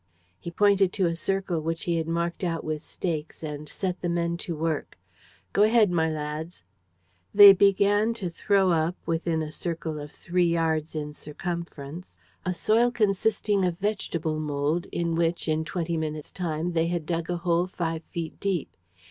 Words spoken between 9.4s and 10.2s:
a circle of